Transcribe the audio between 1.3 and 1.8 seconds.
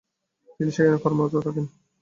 থাকেন।